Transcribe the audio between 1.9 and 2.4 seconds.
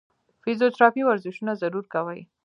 کوي-